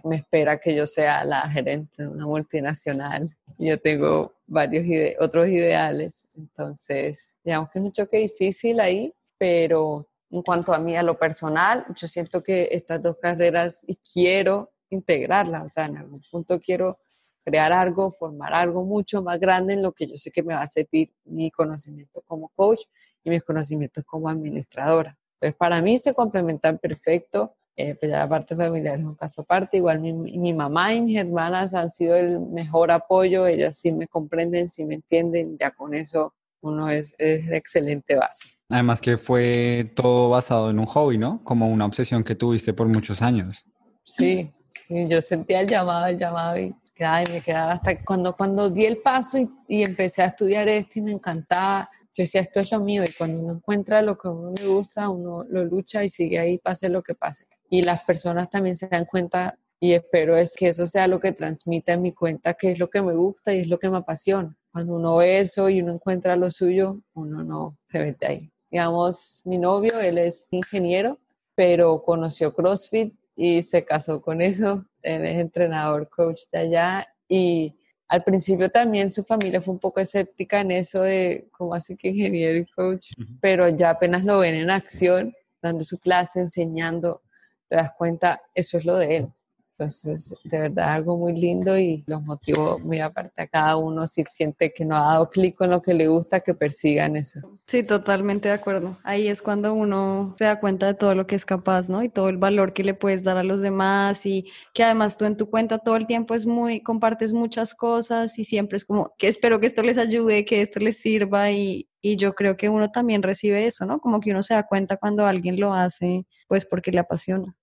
[0.05, 3.35] me espera que yo sea la gerente de una multinacional.
[3.57, 4.85] Yo tengo varios
[5.19, 10.95] otros ideales, entonces digamos que es un choque difícil ahí, pero en cuanto a mí,
[10.95, 15.97] a lo personal, yo siento que estas dos carreras y quiero integrarlas, o sea, en
[15.97, 16.95] algún punto quiero
[17.43, 20.61] crear algo, formar algo mucho más grande en lo que yo sé que me va
[20.61, 22.81] a servir mi conocimiento como coach
[23.23, 25.17] y mis conocimientos como administradora.
[25.39, 29.39] Pues para mí se complementan perfecto eh, pues ya la parte familiar es un caso
[29.39, 29.77] aparte.
[29.77, 34.05] Igual mi, mi, mamá y mis hermanas han sido el mejor apoyo, ellas sí me
[34.05, 38.49] comprenden, sí me entienden, ya con eso uno es, es excelente base.
[38.69, 41.43] Además que fue todo basado en un hobby, ¿no?
[41.43, 43.65] Como una obsesión que tuviste por muchos años.
[44.03, 48.33] Sí, sí, yo sentía el llamado, el llamado y quedaba y me quedaba hasta cuando,
[48.33, 52.41] cuando di el paso y, y empecé a estudiar esto y me encantaba yo decía,
[52.41, 55.45] esto es lo mío, y cuando uno encuentra lo que a uno le gusta, uno
[55.47, 57.45] lo lucha y sigue ahí, pase lo que pase.
[57.69, 61.31] Y las personas también se dan cuenta, y espero es que eso sea lo que
[61.31, 63.99] transmita en mi cuenta, que es lo que me gusta y es lo que me
[63.99, 64.53] apasiona.
[64.69, 68.51] Cuando uno ve eso y uno encuentra lo suyo, uno no se mete ahí.
[68.71, 71.19] Digamos, mi novio, él es ingeniero,
[71.55, 74.85] pero conoció CrossFit y se casó con eso.
[75.01, 77.79] Él es entrenador, coach de allá y
[78.09, 82.09] al principio también su familia fue un poco escéptica en eso de cómo así que
[82.09, 87.21] ingeniero y coach, pero ya apenas lo ven en acción, dando su clase, enseñando,
[87.69, 89.33] te das cuenta, eso es lo de él.
[89.79, 94.25] Entonces, de verdad, algo muy lindo y los motivo muy aparte a cada uno si
[94.25, 97.39] siente que no ha dado clic con lo que le gusta, que persigan eso.
[97.65, 98.97] Sí, totalmente de acuerdo.
[99.03, 102.03] Ahí es cuando uno se da cuenta de todo lo que es capaz, ¿no?
[102.03, 105.23] Y todo el valor que le puedes dar a los demás y que además tú
[105.23, 109.13] en tu cuenta todo el tiempo es muy, compartes muchas cosas y siempre es como
[109.17, 112.67] que espero que esto les ayude, que esto les sirva y, y yo creo que
[112.67, 114.01] uno también recibe eso, ¿no?
[114.01, 117.55] Como que uno se da cuenta cuando alguien lo hace, pues porque le apasiona.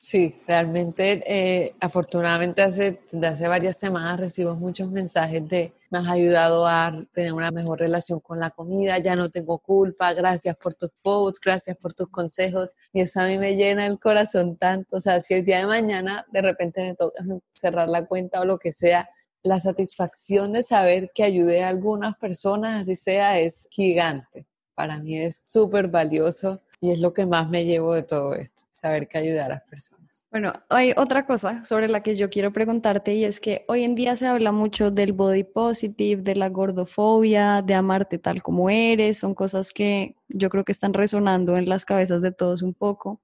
[0.00, 6.66] Sí, realmente, eh, afortunadamente hace, hace varias semanas recibo muchos mensajes de me has ayudado
[6.68, 10.90] a tener una mejor relación con la comida, ya no tengo culpa, gracias por tus
[11.02, 12.70] posts, gracias por tus consejos.
[12.92, 14.96] Y eso a mí me llena el corazón tanto.
[14.96, 17.18] O sea, si el día de mañana de repente me toca
[17.54, 19.08] cerrar la cuenta o lo que sea,
[19.42, 24.46] la satisfacción de saber que ayudé a algunas personas, así sea, es gigante.
[24.74, 28.67] Para mí es súper valioso y es lo que más me llevo de todo esto
[28.78, 30.24] saber que ayudar a las personas.
[30.30, 33.94] Bueno, hay otra cosa sobre la que yo quiero preguntarte y es que hoy en
[33.94, 39.18] día se habla mucho del body positive, de la gordofobia, de amarte tal como eres,
[39.18, 43.22] son cosas que yo creo que están resonando en las cabezas de todos un poco.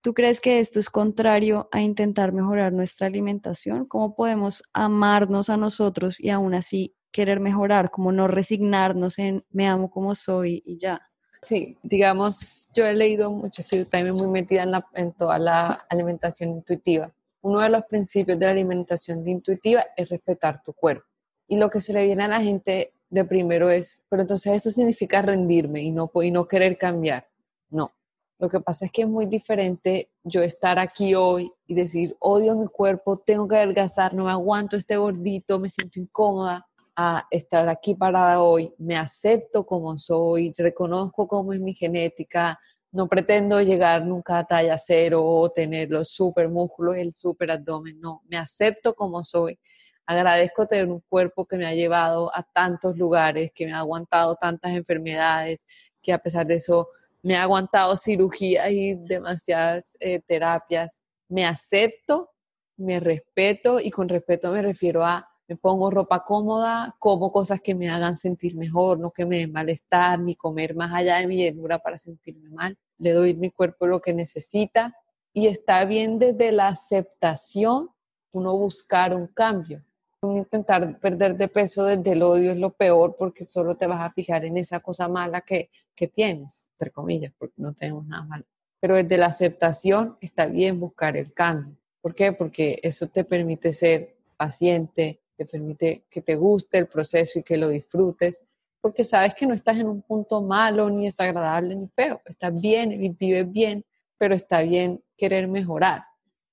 [0.00, 3.84] ¿Tú crees que esto es contrario a intentar mejorar nuestra alimentación?
[3.84, 7.90] ¿Cómo podemos amarnos a nosotros y aún así querer mejorar?
[7.90, 11.07] ¿Cómo no resignarnos en me amo como soy y ya?
[11.40, 15.86] Sí, digamos, yo he leído mucho, estoy también muy metida en, la, en toda la
[15.88, 17.12] alimentación intuitiva.
[17.42, 21.06] Uno de los principios de la alimentación intuitiva es respetar tu cuerpo.
[21.46, 24.70] Y lo que se le viene a la gente de primero es, pero entonces eso
[24.70, 27.28] significa rendirme y no, y no querer cambiar.
[27.70, 27.92] No,
[28.38, 32.56] lo que pasa es que es muy diferente yo estar aquí hoy y decir, odio
[32.56, 36.67] mi cuerpo, tengo que adelgazar, no me aguanto este gordito, me siento incómoda,
[37.00, 42.58] a estar aquí parada hoy, me acepto como soy, reconozco cómo es mi genética,
[42.90, 48.00] no pretendo llegar nunca a talla cero o tener los super músculos el super abdomen,
[48.00, 49.60] no, me acepto como soy.
[50.06, 54.34] Agradezco tener un cuerpo que me ha llevado a tantos lugares, que me ha aguantado
[54.34, 55.60] tantas enfermedades,
[56.02, 56.88] que a pesar de eso
[57.22, 61.00] me ha aguantado cirugías y demasiadas eh, terapias.
[61.28, 62.30] Me acepto,
[62.76, 67.74] me respeto y con respeto me refiero a me pongo ropa cómoda, como cosas que
[67.74, 71.38] me hagan sentir mejor, no que me den malestar, ni comer más allá de mi
[71.38, 72.76] llenura para sentirme mal.
[72.98, 74.94] Le doy a mi cuerpo lo que necesita
[75.32, 77.90] y está bien desde la aceptación
[78.32, 79.82] uno buscar un cambio.
[80.22, 84.12] intentar perder de peso desde el odio es lo peor porque solo te vas a
[84.12, 88.44] fijar en esa cosa mala que, que tienes, entre comillas, porque no tenemos nada malo.
[88.80, 91.76] Pero desde la aceptación está bien buscar el cambio.
[92.02, 92.32] ¿Por qué?
[92.32, 97.56] Porque eso te permite ser paciente, te permite que te guste el proceso y que
[97.56, 98.42] lo disfrutes,
[98.80, 102.20] porque sabes que no estás en un punto malo, ni desagradable, ni feo.
[102.24, 103.84] Estás bien, vives bien,
[104.18, 106.02] pero está bien querer mejorar.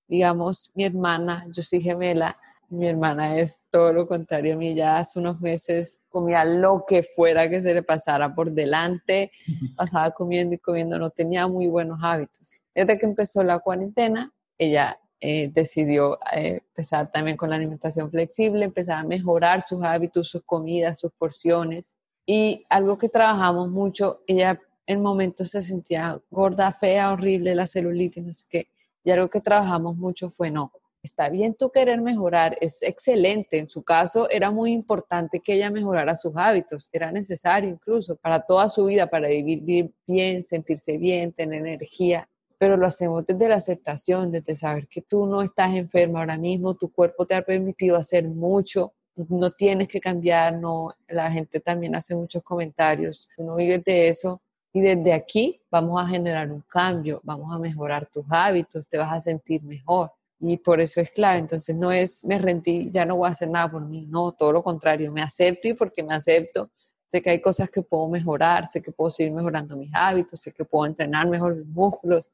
[0.07, 2.37] Digamos, mi hermana, yo soy gemela,
[2.69, 4.75] mi hermana es todo lo contrario a mí.
[4.75, 9.31] Ya hace unos meses comía lo que fuera que se le pasara por delante,
[9.77, 12.51] pasaba comiendo y comiendo, no tenía muy buenos hábitos.
[12.75, 18.65] Desde que empezó la cuarentena, ella eh, decidió eh, empezar también con la alimentación flexible,
[18.65, 21.95] empezar a mejorar sus hábitos, sus comidas, sus porciones.
[22.25, 28.23] Y algo que trabajamos mucho, ella en momentos se sentía gorda, fea, horrible, la celulitis,
[28.23, 28.67] no sé.
[29.03, 30.71] Y algo que trabajamos mucho fue, no,
[31.05, 33.57] está bien tú querer mejorar, es excelente.
[33.57, 38.41] En su caso era muy importante que ella mejorara sus hábitos, era necesario incluso para
[38.41, 42.27] toda su vida, para vivir bien, sentirse bien, tener energía.
[42.57, 46.75] Pero lo hacemos desde la aceptación, desde saber que tú no estás enferma ahora mismo,
[46.75, 51.95] tu cuerpo te ha permitido hacer mucho, no tienes que cambiar, no, la gente también
[51.95, 54.41] hace muchos comentarios, tú no vives de eso,
[54.75, 59.13] y desde aquí vamos a generar un cambio, vamos a mejorar tus hábitos, te vas
[59.13, 61.37] a sentir mejor y por eso es clave.
[61.37, 64.51] Entonces no es me rendí, ya no voy a hacer nada por mí, no, todo
[64.51, 66.71] lo contrario, me acepto y porque me acepto,
[67.09, 70.51] sé que hay cosas que puedo mejorar, sé que puedo seguir mejorando mis hábitos, sé
[70.51, 72.29] que puedo entrenar mejor mis músculos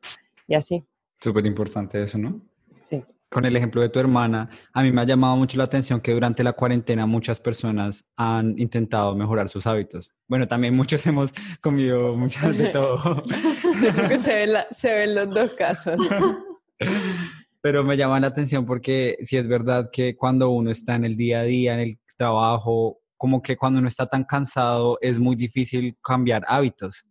[0.48, 0.84] y así.
[1.20, 2.42] Súper importante eso, ¿no?
[2.84, 3.04] Sí.
[3.30, 6.14] Con el ejemplo de tu hermana, a mí me ha llamado mucho la atención que
[6.14, 10.14] durante la cuarentena muchas personas han intentado mejorar sus hábitos.
[10.28, 13.24] Bueno, también muchos hemos comido muchas de todo.
[13.96, 16.02] creo que se ven, se ven los dos casos.
[17.62, 21.16] Pero me llama la atención porque si es verdad que cuando uno está en el
[21.16, 25.36] día a día, en el trabajo, como que cuando uno está tan cansado es muy
[25.36, 27.06] difícil cambiar hábitos.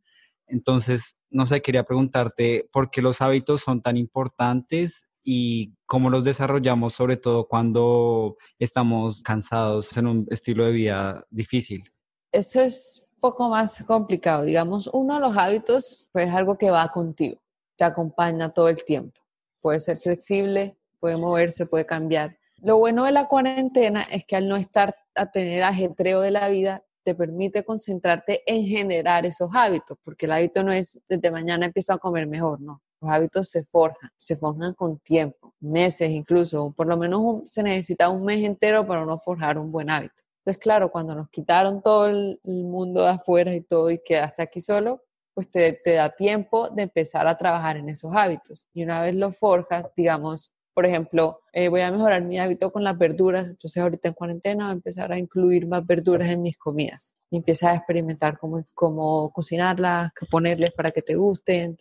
[0.48, 6.24] Entonces, no sé, quería preguntarte por qué los hábitos son tan importantes y cómo los
[6.24, 11.84] desarrollamos, sobre todo cuando estamos cansados en un estilo de vida difícil.
[12.32, 14.42] Eso es poco más complicado.
[14.42, 17.40] Digamos, uno de los hábitos pues, es algo que va contigo,
[17.76, 19.20] te acompaña todo el tiempo
[19.60, 22.38] puede ser flexible, puede moverse, puede cambiar.
[22.58, 26.48] Lo bueno de la cuarentena es que al no estar a tener ajetreo de la
[26.48, 31.66] vida, te permite concentrarte en generar esos hábitos, porque el hábito no es desde mañana
[31.66, 32.82] empiezo a comer mejor, no.
[33.00, 38.08] Los hábitos se forjan, se forjan con tiempo, meses incluso, por lo menos se necesita
[38.10, 40.22] un mes entero para uno forjar un buen hábito.
[40.40, 44.60] Entonces, claro, cuando nos quitaron todo el, mundo de afuera y todo y quedaste aquí
[44.60, 45.02] solo,
[45.34, 48.66] pues te, da tiempo de empezar a trabajar en esos hábitos.
[48.72, 52.84] Y una vez lo forjas, digamos, por ejemplo, eh, voy a mejorar mi hábito con
[52.84, 56.56] las verduras, entonces ahorita en cuarentena voy a empezar a incluir más verduras en mis
[56.56, 61.76] comidas y empiezas a experimentar cómo, cómo cocinarlas, qué ponerles para que te gusten.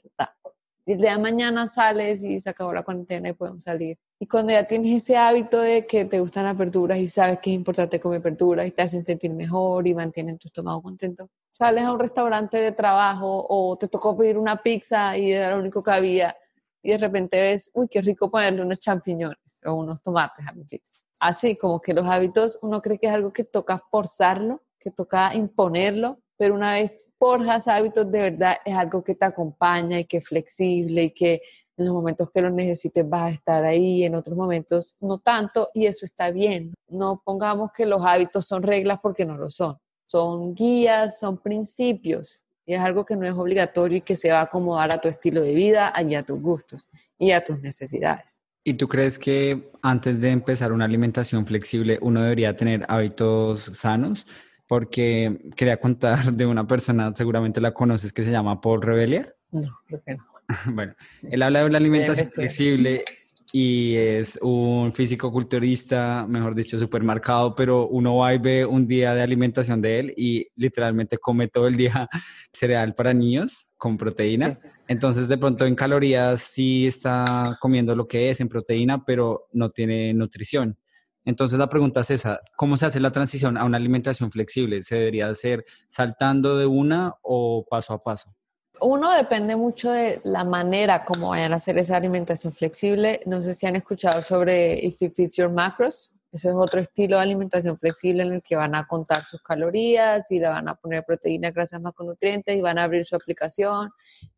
[0.86, 3.98] Y el día de mañana sales y se acabó la cuarentena y podemos salir.
[4.20, 7.52] Y cuando ya tienes ese hábito de que te gustan las verduras y sabes que
[7.52, 11.84] es importante comer verduras y te hacen sentir mejor y mantienen tu estómago contento, sales
[11.84, 15.84] a un restaurante de trabajo o te tocó pedir una pizza y era lo único
[15.84, 16.36] que había
[16.82, 20.64] y de repente ves, uy, qué rico ponerle unos champiñones o unos tomates a mi
[20.64, 21.00] pizza.
[21.20, 25.34] Así como que los hábitos uno cree que es algo que toca forzarlo, que toca
[25.36, 30.18] imponerlo, pero una vez forjas hábitos de verdad es algo que te acompaña y que
[30.18, 31.42] es flexible y que
[31.76, 35.70] en los momentos que lo necesites vas a estar ahí, en otros momentos no tanto
[35.74, 36.74] y eso está bien.
[36.88, 39.78] No pongamos que los hábitos son reglas porque no lo son
[40.10, 42.44] son guías, son principios.
[42.70, 45.08] Y es algo que no es obligatorio y que se va a acomodar a tu
[45.08, 48.42] estilo de vida, y a tus gustos y a tus necesidades.
[48.64, 54.28] ¿Y tú crees que antes de empezar una alimentación flexible uno debería tener hábitos sanos?
[54.68, 59.34] Porque quería contar de una persona, seguramente la conoces, que se llama Paul Revelia.
[59.50, 60.24] No, creo que no.
[60.72, 63.04] bueno, él habla de una alimentación flexible
[63.52, 68.86] y es un físico culturista, mejor dicho, súper marcado, pero uno va y ve un
[68.86, 72.08] día de alimentación de él y literalmente come todo el día
[72.54, 74.60] cereal para niños con proteína.
[74.88, 77.24] Entonces, de pronto en calorías sí está
[77.60, 80.78] comiendo lo que es en proteína, pero no tiene nutrición.
[81.26, 84.82] Entonces la pregunta es esa, ¿cómo se hace la transición a una alimentación flexible?
[84.84, 88.34] ¿Se debería hacer saltando de una o paso a paso?
[88.82, 93.22] Uno depende mucho de la manera como vayan a hacer esa alimentación flexible.
[93.26, 96.14] No sé si han escuchado sobre If It Fits Your Macros.
[96.32, 100.30] Ese es otro estilo de alimentación flexible en el que van a contar sus calorías
[100.32, 103.90] y le van a poner proteínas, grasas, macronutrientes y van a abrir su aplicación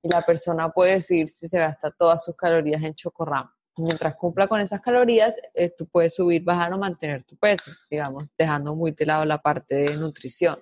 [0.01, 3.51] y la persona puede decidir si se gasta todas sus calorías en chocorramo.
[3.77, 8.25] Mientras cumpla con esas calorías, eh, tú puedes subir, bajar o mantener tu peso, digamos,
[8.37, 10.59] dejando muy de lado la parte de nutrición.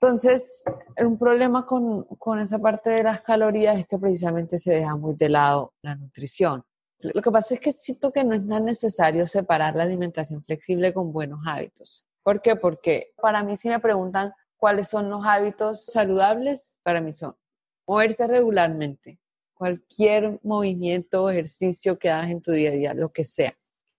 [0.00, 0.62] Entonces,
[1.04, 5.16] un problema con, con, esa parte de las calorías es que precisamente se deja muy
[5.16, 6.62] de lado la nutrición.
[7.00, 10.92] Lo que pasa es que siento que no es tan necesario separar la alimentación flexible
[10.94, 12.06] con buenos hábitos.
[12.22, 12.54] ¿Por qué?
[12.54, 17.34] Porque para mí si me preguntan cuáles son los hábitos saludables, para mí son
[17.84, 19.18] moverse regularmente,
[19.52, 23.52] cualquier movimiento o ejercicio que hagas en tu día a día, lo que sea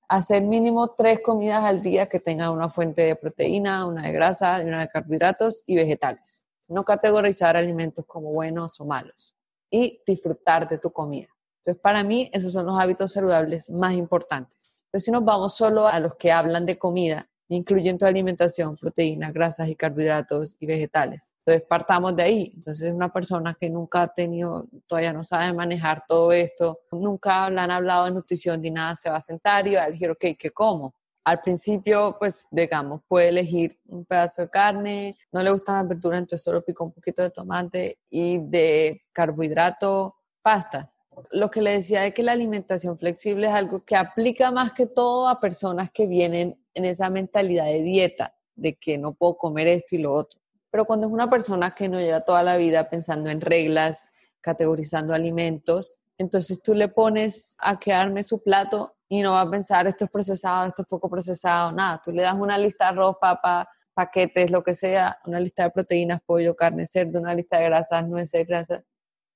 [0.10, 4.60] hacer mínimo tres comidas al día que tengan una fuente de proteína, una de grasa,
[4.66, 6.48] una de carbohidratos y vegetales.
[6.68, 9.36] No categorizar alimentos como buenos o malos
[9.70, 11.28] y disfrutar de tu comida.
[11.60, 14.80] Entonces, para mí, esos son los hábitos saludables más importantes.
[14.86, 19.34] Entonces, si nos vamos solo a los que hablan de comida, incluyen tu alimentación, proteínas,
[19.34, 21.34] grasas y carbohidratos y vegetales.
[21.40, 22.52] Entonces, partamos de ahí.
[22.56, 27.60] Entonces, una persona que nunca ha tenido, todavía no sabe manejar todo esto, nunca le
[27.60, 30.26] han hablado de nutrición ni nada, se va a sentar y va a elegir, ok,
[30.38, 30.94] ¿qué como?
[31.24, 36.22] Al principio, pues, digamos, puede elegir un pedazo de carne, no le gustan las verduras,
[36.22, 40.92] entonces solo pica un poquito de tomate y de carbohidrato, pasta.
[41.32, 44.86] Lo que le decía de que la alimentación flexible es algo que aplica más que
[44.86, 49.68] todo a personas que vienen en esa mentalidad de dieta, de que no puedo comer
[49.68, 50.40] esto y lo otro.
[50.72, 54.10] Pero cuando es una persona que no lleva toda la vida pensando en reglas,
[54.42, 59.88] categorizando alimentos, entonces tú le pones a quedarme su plato y no va a pensar
[59.88, 62.02] esto es procesado, esto es poco procesado, nada.
[62.04, 65.72] Tú le das una lista de arroz, papa, paquetes, lo que sea, una lista de
[65.72, 68.84] proteínas, pollo, carne, cerdo, una lista de grasas, nueces, grasas,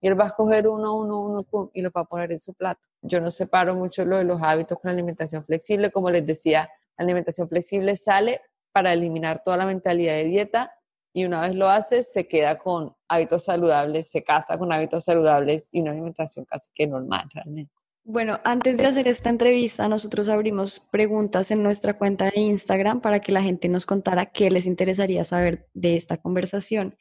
[0.04, 2.54] y él va a escoger uno, uno, uno, y lo va a poner en su
[2.54, 2.82] plato.
[3.02, 6.70] Yo no separo mucho lo de los hábitos con la alimentación flexible, como les decía,
[6.98, 10.72] alimentación flexible sale para eliminar toda la mentalidad de dieta
[11.14, 15.70] y una vez lo haces se queda con hábitos saludables, se casa con hábitos saludables
[15.72, 17.72] y una alimentación casi que normal realmente.
[18.06, 23.22] Bueno, antes de hacer esta entrevista, nosotros abrimos preguntas en nuestra cuenta de Instagram para
[23.22, 26.98] que la gente nos contara qué les interesaría saber de esta conversación.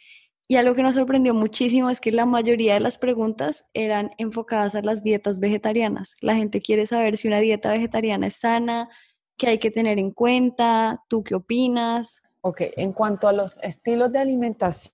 [0.47, 4.77] Y algo que nos sorprendió muchísimo es que la mayoría de las preguntas eran enfocadas
[4.77, 6.15] a las dietas vegetarianas.
[6.21, 8.89] La gente quiere saber si una dieta vegetariana es sana,
[9.37, 11.03] ¿Qué hay que tener en cuenta?
[11.09, 12.23] ¿Tú qué opinas?
[12.43, 14.93] Ok, en cuanto a los estilos de alimentación,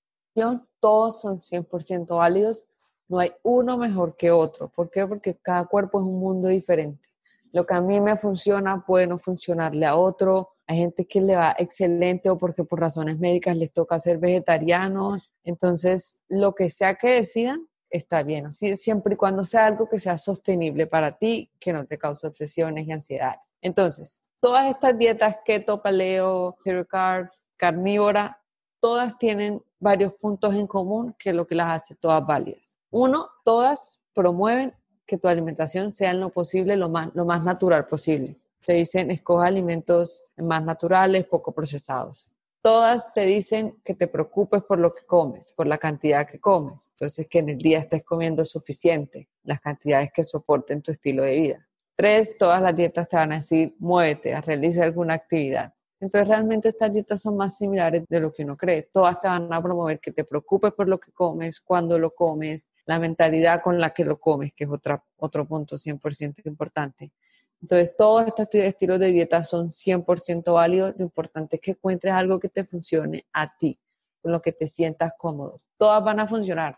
[0.81, 2.65] todos son 100% válidos.
[3.09, 4.69] No hay uno mejor que otro.
[4.69, 5.07] ¿Por qué?
[5.07, 7.09] Porque cada cuerpo es un mundo diferente.
[7.53, 10.51] Lo que a mí me funciona puede no funcionarle a otro.
[10.67, 15.31] Hay gente que le va excelente o porque por razones médicas les toca ser vegetarianos.
[15.45, 18.53] Entonces, lo que sea que decidan, está bien.
[18.53, 22.87] siempre y cuando sea algo que sea sostenible para ti, que no te cause obsesiones
[22.87, 23.57] y ansiedades.
[23.63, 28.41] Entonces, todas estas dietas keto, paleo, zero carbs, carnívora,
[28.81, 32.79] todas tienen varios puntos en común que es lo que las hace todas válidas.
[32.91, 34.75] Uno, todas promueven
[35.07, 38.37] que tu alimentación sea en lo posible lo más, lo más natural posible.
[38.65, 42.31] Te dicen, escoja alimentos más naturales, poco procesados.
[42.61, 46.91] Todas te dicen que te preocupes por lo que comes, por la cantidad que comes.
[46.91, 51.37] Entonces, que en el día estés comiendo suficiente, las cantidades que soporten tu estilo de
[51.37, 51.68] vida.
[52.01, 55.75] Tres, todas las dietas te van a decir, muévete, realiza alguna actividad.
[55.99, 58.89] Entonces realmente estas dietas son más similares de lo que uno cree.
[58.93, 62.69] Todas te van a promover que te preocupes por lo que comes, cuando lo comes,
[62.87, 67.11] la mentalidad con la que lo comes, que es otra, otro punto 100% importante.
[67.61, 70.95] Entonces todos estos estilos de dieta son 100% válidos.
[70.97, 73.77] Lo importante es que encuentres algo que te funcione a ti,
[74.23, 75.63] con lo que te sientas cómodo.
[75.77, 76.77] Todas van a funcionar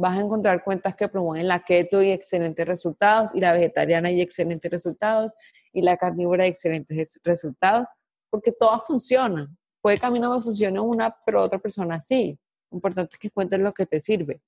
[0.00, 4.20] vas a encontrar cuentas que promueven la keto y excelentes resultados, y la vegetariana y
[4.22, 5.32] excelentes resultados,
[5.72, 7.86] y la carnívora y excelentes resultados,
[8.30, 9.56] porque todas funcionan.
[9.82, 12.38] Puede que a mí no me funcione una, pero otra persona sí.
[12.70, 14.40] Lo importante es que encuentres lo que te sirve.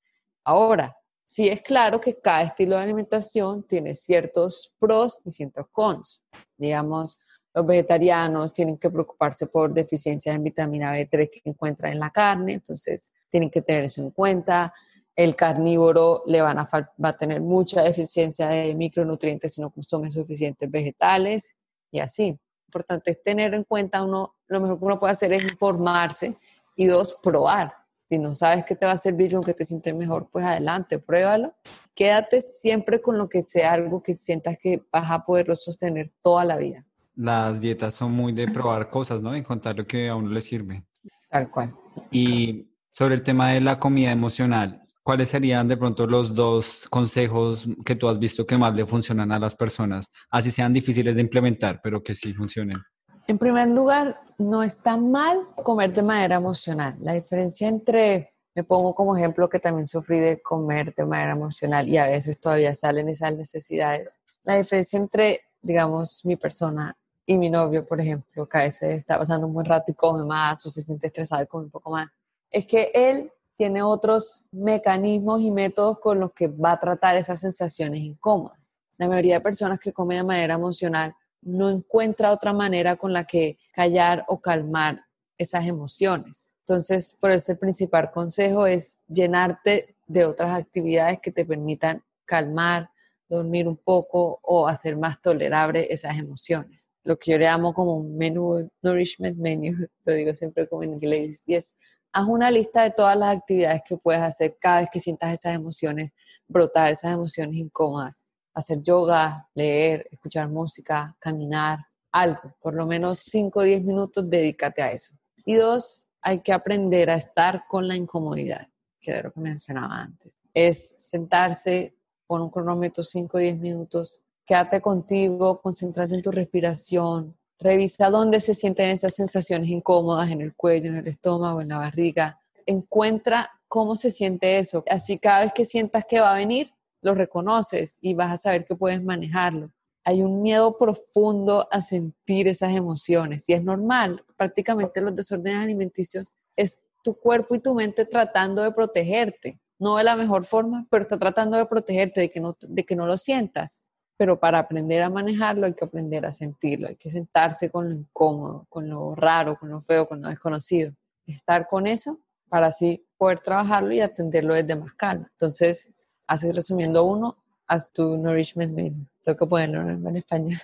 [0.45, 6.23] Ahora, sí es claro que cada estilo de alimentación tiene ciertos pros y ciertos cons.
[6.57, 7.19] Digamos,
[7.55, 12.55] los vegetarianos tienen que preocuparse por deficiencias en vitamina B3 que encuentran en la carne,
[12.55, 14.73] entonces tienen que tener eso en cuenta
[15.14, 20.11] el carnívoro le van a va a tener mucha deficiencia de micronutrientes si no consume
[20.11, 21.57] suficientes vegetales
[21.90, 22.31] y así.
[22.31, 26.37] Lo importante es tener en cuenta uno, lo mejor que uno puede hacer es informarse
[26.77, 27.75] y dos, probar.
[28.09, 30.98] Si no sabes qué te va a servir o que te sientes mejor, pues adelante,
[30.98, 31.54] pruébalo.
[31.94, 36.44] Quédate siempre con lo que sea algo que sientas que vas a poderlo sostener toda
[36.44, 36.87] la vida.
[37.15, 39.35] Las dietas son muy de probar cosas, ¿no?
[39.35, 40.85] Encontrar lo que a uno le sirve.
[41.31, 41.75] Tal cual.
[42.10, 47.67] Y sobre el tema de la comida emocional, ¿Cuáles serían de pronto los dos consejos
[47.85, 50.07] que tú has visto que más le funcionan a las personas?
[50.31, 52.79] Así sean difíciles de implementar, pero que sí funcionen.
[53.27, 56.96] En primer lugar, no está mal comer de manera emocional.
[57.00, 61.88] La diferencia entre, me pongo como ejemplo que también sufrí de comer de manera emocional
[61.88, 66.96] y a veces todavía salen esas necesidades, La diferencia entre, digamos, mi persona
[67.27, 70.25] y mi novio, por ejemplo, que a veces está pasando un buen rato y come
[70.25, 72.09] más o se siente estresado y come un poco más,
[72.50, 77.40] es que él tiene otros mecanismos y métodos con los que va a tratar esas
[77.40, 78.71] sensaciones incómodas.
[78.98, 83.25] La mayoría de personas que comen de manera emocional no encuentra otra manera con la
[83.25, 85.05] que callar o calmar
[85.38, 86.53] esas emociones.
[86.61, 92.90] Entonces, por eso el principal consejo es llenarte de otras actividades que te permitan calmar,
[93.29, 96.88] dormir un poco o hacer más tolerable esas emociones.
[97.03, 100.92] Lo que yo le llamo como un menú, nourishment menu, lo digo siempre como en
[100.92, 101.75] inglés, y es
[102.13, 105.54] haz una lista de todas las actividades que puedes hacer cada vez que sientas esas
[105.54, 106.13] emociones,
[106.46, 108.23] brotar esas emociones incómodas.
[108.54, 111.79] Hacer yoga, leer, escuchar música, caminar,
[112.13, 115.15] algo, por lo menos 5 o 10 minutos, dedícate a eso.
[115.46, 118.69] Y dos, hay que aprender a estar con la incomodidad,
[119.00, 120.38] que era lo que mencionaba antes.
[120.52, 121.96] Es sentarse,
[122.27, 128.40] con un cronómetro 5 o 10 minutos, quédate contigo, concentrarte en tu respiración, Revisa dónde
[128.40, 132.40] se sienten estas sensaciones incómodas en el cuello, en el estómago, en la barriga.
[132.67, 134.83] Encuentra cómo se siente eso.
[134.90, 138.65] Así cada vez que sientas que va a venir, lo reconoces y vas a saber
[138.65, 139.71] que puedes manejarlo.
[140.04, 144.25] Hay un miedo profundo a sentir esas emociones y es normal.
[144.37, 149.60] Prácticamente los desórdenes alimenticios es tu cuerpo y tu mente tratando de protegerte.
[149.79, 152.96] No de la mejor forma, pero está tratando de protegerte de que no, de que
[152.96, 153.81] no lo sientas
[154.23, 157.94] pero para aprender a manejarlo hay que aprender a sentirlo, hay que sentarse con lo
[157.96, 160.92] incómodo, con lo raro, con lo feo, con lo desconocido,
[161.27, 165.29] estar con eso para así poder trabajarlo y atenderlo desde más calma.
[165.33, 165.90] Entonces,
[166.29, 168.94] así resumiendo uno, haz tu nourishment meal,
[169.25, 170.60] tengo que ponerlo en español,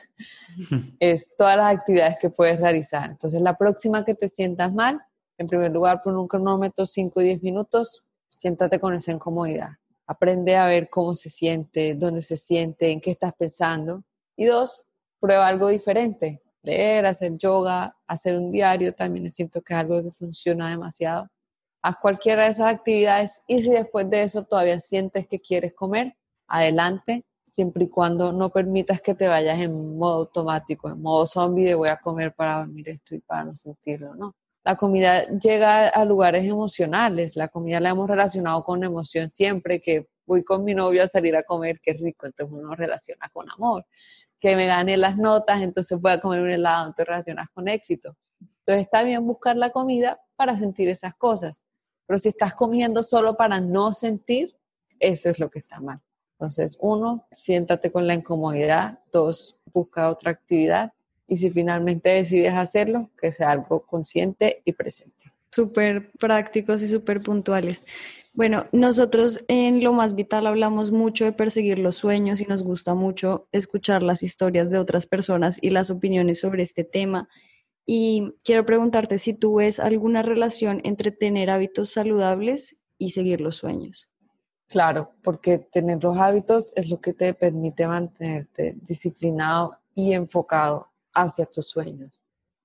[1.00, 3.10] es todas las actividades que puedes realizar.
[3.10, 5.02] Entonces, la próxima que te sientas mal,
[5.36, 9.70] en primer lugar, pon un cronómetro 5 o 10 minutos, siéntate con esa incomodidad
[10.08, 14.02] aprende a ver cómo se siente, dónde se siente, en qué estás pensando.
[14.36, 14.86] Y dos,
[15.20, 16.42] prueba algo diferente.
[16.62, 21.28] Leer, hacer yoga, hacer un diario, también siento que es algo que funciona demasiado.
[21.82, 26.16] Haz cualquiera de esas actividades y si después de eso todavía sientes que quieres comer,
[26.48, 31.66] adelante, siempre y cuando no permitas que te vayas en modo automático, en modo zombie
[31.66, 34.34] de voy a comer para dormir esto y para no sentirlo, ¿no?
[34.68, 40.10] La comida llega a lugares emocionales, la comida la hemos relacionado con emoción siempre, que
[40.26, 43.86] voy con mi novio a salir a comer, qué rico, entonces uno relaciona con amor,
[44.38, 48.14] que me gane las notas, entonces voy a comer un helado, entonces relacionas con éxito.
[48.42, 51.62] Entonces está bien buscar la comida para sentir esas cosas,
[52.04, 54.54] pero si estás comiendo solo para no sentir,
[55.00, 56.02] eso es lo que está mal.
[56.32, 60.92] Entonces, uno, siéntate con la incomodidad, dos, busca otra actividad
[61.28, 65.32] y si finalmente decides hacerlo, que sea algo consciente y presente.
[65.50, 67.84] Súper prácticos y súper puntuales.
[68.32, 72.94] Bueno, nosotros en Lo Más Vital hablamos mucho de perseguir los sueños y nos gusta
[72.94, 77.28] mucho escuchar las historias de otras personas y las opiniones sobre este tema.
[77.84, 83.56] Y quiero preguntarte si tú ves alguna relación entre tener hábitos saludables y seguir los
[83.56, 84.12] sueños.
[84.68, 90.87] Claro, porque tener los hábitos es lo que te permite mantenerte disciplinado y enfocado
[91.22, 92.12] hacia tus sueños.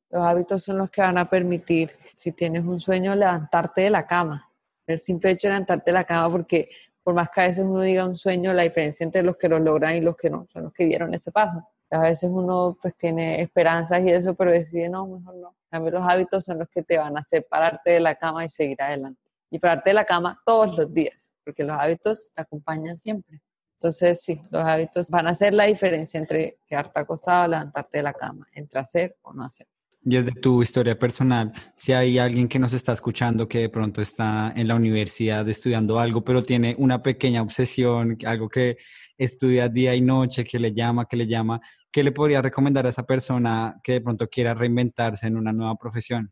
[0.09, 4.05] Los hábitos son los que van a permitir, si tienes un sueño, levantarte de la
[4.05, 4.49] cama.
[4.85, 6.67] El simple hecho de levantarte de la cama, porque
[7.01, 9.59] por más que a veces uno diga un sueño, la diferencia entre los que lo
[9.59, 11.67] logran y los que no, son los que dieron ese paso.
[11.89, 15.55] A veces uno pues tiene esperanzas y eso, pero decide no, mejor no.
[15.69, 18.49] También los hábitos son los que te van a hacer pararte de la cama y
[18.49, 19.21] seguir adelante.
[19.51, 23.41] Y pararte de la cama todos los días, porque los hábitos te acompañan siempre.
[23.83, 28.13] Entonces, sí, los hábitos van a hacer la diferencia entre quedarte acostado, levantarte de la
[28.13, 29.67] cama, entre hacer o no hacer.
[30.05, 34.01] Y desde tu historia personal, si hay alguien que nos está escuchando que de pronto
[34.01, 38.77] está en la universidad estudiando algo, pero tiene una pequeña obsesión, algo que
[39.17, 41.59] estudia día y noche, que le llama, que le llama,
[41.91, 45.75] ¿qué le podría recomendar a esa persona que de pronto quiera reinventarse en una nueva
[45.75, 46.31] profesión?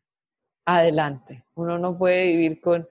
[0.64, 1.44] Adelante.
[1.56, 2.88] Uno no puede vivir con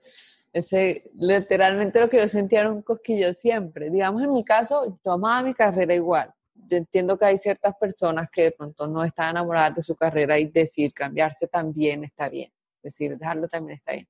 [0.52, 3.90] ese, literalmente lo que yo sentía era un cosquillo siempre.
[3.90, 6.32] Digamos, en mi caso, yo amaba mi carrera igual.
[6.54, 10.38] Yo entiendo que hay ciertas personas que de pronto no están enamoradas de su carrera
[10.38, 12.52] y decir cambiarse también está bien.
[12.82, 14.08] Decir, dejarlo también está bien.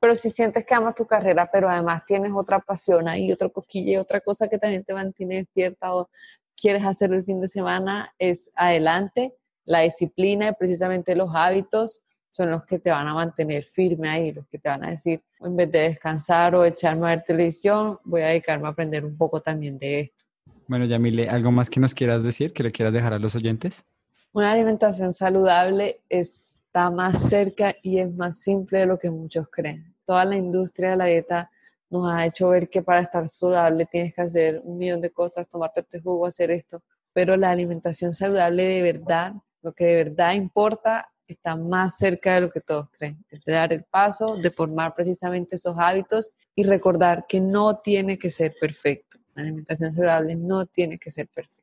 [0.00, 4.00] Pero si sientes que amas tu carrera, pero además tienes otra pasión ahí, otro cosquillo
[4.00, 6.10] otra cosa que también te mantiene despierta o
[6.56, 9.34] quieres hacer el fin de semana, es adelante.
[9.64, 12.02] La disciplina y precisamente los hábitos
[12.32, 15.22] son los que te van a mantener firme ahí, los que te van a decir,
[15.40, 19.16] en vez de descansar o echarme a ver televisión, voy a dedicarme a aprender un
[19.16, 20.24] poco también de esto.
[20.66, 23.84] Bueno, Yamile, ¿algo más que nos quieras decir, que le quieras dejar a los oyentes?
[24.32, 29.94] Una alimentación saludable está más cerca y es más simple de lo que muchos creen.
[30.06, 31.50] Toda la industria de la dieta
[31.90, 35.46] nos ha hecho ver que para estar saludable tienes que hacer un millón de cosas,
[35.50, 36.82] tomarte este jugo, hacer esto.
[37.12, 42.42] pero la alimentación saludable de verdad, lo que de verdad importa, está más cerca de
[42.42, 47.26] lo que todos creen, de dar el paso, de formar precisamente esos hábitos y recordar
[47.28, 49.18] que no tiene que ser perfecto.
[49.34, 51.62] La alimentación saludable no tiene que ser perfecta.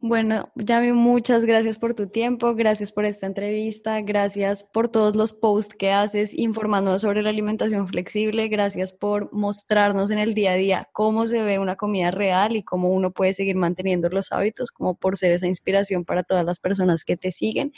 [0.00, 5.32] Bueno, Yami, muchas gracias por tu tiempo, gracias por esta entrevista, gracias por todos los
[5.32, 10.54] posts que haces informándonos sobre la alimentación flexible, gracias por mostrarnos en el día a
[10.54, 14.70] día cómo se ve una comida real y cómo uno puede seguir manteniendo los hábitos,
[14.70, 17.72] como por ser esa inspiración para todas las personas que te siguen.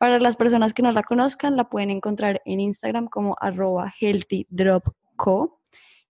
[0.00, 5.60] Para las personas que no la conozcan, la pueden encontrar en Instagram como arroba healthydropco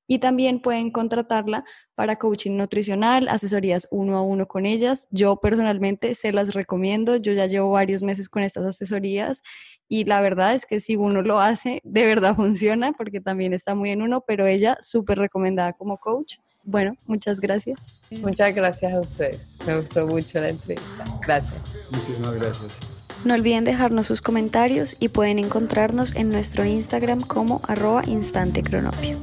[0.06, 1.64] y también pueden contratarla
[1.96, 5.08] para coaching nutricional, asesorías uno a uno con ellas.
[5.10, 9.42] Yo personalmente se las recomiendo, yo ya llevo varios meses con estas asesorías
[9.88, 13.74] y la verdad es que si uno lo hace, de verdad funciona porque también está
[13.74, 16.36] muy en uno, pero ella súper recomendada como coach.
[16.62, 18.04] Bueno, muchas gracias.
[18.20, 19.58] Muchas gracias a ustedes.
[19.66, 21.04] Me gustó mucho la entrevista.
[21.26, 21.88] Gracias.
[21.90, 22.89] Muchísimas gracias.
[23.24, 29.18] No olviden dejarnos sus comentarios y pueden encontrarnos en nuestro Instagram como arroba instantecronopio.